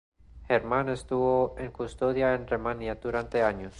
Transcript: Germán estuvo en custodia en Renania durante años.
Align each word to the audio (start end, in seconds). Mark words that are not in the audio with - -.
Germán 0.47 0.89
estuvo 0.89 1.53
en 1.59 1.69
custodia 1.71 2.33
en 2.33 2.47
Renania 2.47 2.95
durante 2.95 3.43
años. 3.43 3.69